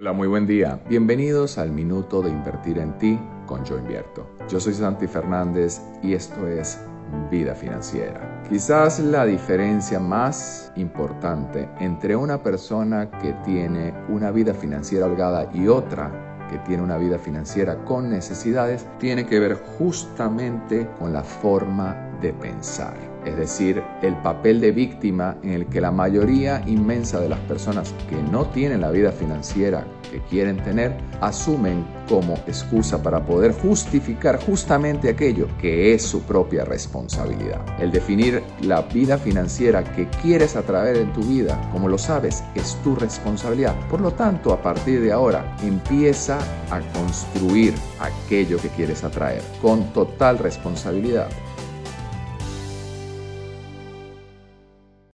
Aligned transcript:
Hola, 0.00 0.12
muy 0.12 0.28
buen 0.28 0.46
día. 0.46 0.80
Bienvenidos 0.88 1.58
al 1.58 1.72
Minuto 1.72 2.22
de 2.22 2.30
Invertir 2.30 2.78
en 2.78 2.96
Ti 2.98 3.18
con 3.46 3.64
Yo 3.64 3.76
Invierto. 3.76 4.30
Yo 4.48 4.60
soy 4.60 4.72
Santi 4.72 5.08
Fernández 5.08 5.80
y 6.04 6.12
esto 6.12 6.46
es 6.46 6.80
Vida 7.32 7.52
Financiera. 7.52 8.44
Quizás 8.48 9.00
la 9.00 9.26
diferencia 9.26 9.98
más 9.98 10.72
importante 10.76 11.68
entre 11.80 12.14
una 12.14 12.40
persona 12.40 13.10
que 13.10 13.32
tiene 13.44 13.92
una 14.08 14.30
vida 14.30 14.54
financiera 14.54 15.06
holgada 15.06 15.50
y 15.52 15.66
otra 15.66 16.46
que 16.48 16.58
tiene 16.58 16.84
una 16.84 16.96
vida 16.96 17.18
financiera 17.18 17.84
con 17.84 18.08
necesidades 18.08 18.86
tiene 19.00 19.26
que 19.26 19.40
ver 19.40 19.54
justamente 19.78 20.88
con 21.00 21.12
la 21.12 21.24
forma 21.24 22.07
de 22.20 22.32
pensar 22.32 23.08
es 23.28 23.36
decir, 23.36 23.82
el 24.02 24.16
papel 24.16 24.60
de 24.60 24.72
víctima 24.72 25.36
en 25.42 25.50
el 25.50 25.66
que 25.66 25.80
la 25.80 25.90
mayoría 25.90 26.62
inmensa 26.66 27.20
de 27.20 27.28
las 27.28 27.40
personas 27.40 27.94
que 28.08 28.16
no 28.16 28.46
tienen 28.46 28.80
la 28.80 28.90
vida 28.90 29.12
financiera 29.12 29.86
que 30.10 30.20
quieren 30.22 30.56
tener 30.64 30.96
asumen 31.20 31.84
como 32.08 32.34
excusa 32.46 33.02
para 33.02 33.26
poder 33.26 33.52
justificar 33.52 34.42
justamente 34.42 35.10
aquello 35.10 35.46
que 35.60 35.92
es 35.92 36.02
su 36.02 36.22
propia 36.22 36.64
responsabilidad. 36.64 37.60
El 37.78 37.90
definir 37.90 38.42
la 38.62 38.82
vida 38.82 39.18
financiera 39.18 39.84
que 39.84 40.08
quieres 40.22 40.56
atraer 40.56 40.96
en 40.96 41.12
tu 41.12 41.20
vida, 41.20 41.60
como 41.70 41.88
lo 41.88 41.98
sabes, 41.98 42.42
es 42.54 42.76
tu 42.82 42.94
responsabilidad. 42.94 43.74
Por 43.90 44.00
lo 44.00 44.12
tanto, 44.12 44.52
a 44.52 44.62
partir 44.62 45.02
de 45.02 45.12
ahora, 45.12 45.54
empieza 45.62 46.38
a 46.70 46.80
construir 46.98 47.74
aquello 48.00 48.56
que 48.56 48.68
quieres 48.68 49.04
atraer 49.04 49.42
con 49.60 49.92
total 49.92 50.38
responsabilidad 50.38 51.28